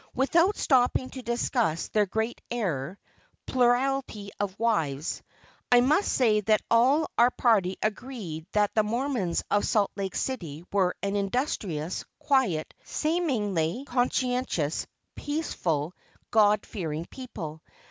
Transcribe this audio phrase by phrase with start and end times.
[0.15, 2.97] Without stopping to discuss their great error
[3.47, 5.21] a plurality of wives,
[5.71, 10.15] I must say that all of our party agreed that the Mormons of Salt Lake
[10.15, 15.93] City were an industrious, quiet, seemingly conscientious, peaceable,
[16.31, 17.61] God fearing people.